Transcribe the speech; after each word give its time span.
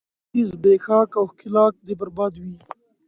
پانګواکي، 0.05 0.43
زبېښاک 0.49 1.09
او 1.19 1.25
ښکېلاک 1.31 1.73
دې 1.85 1.93
برباد 1.99 2.33
وي! 2.41 2.55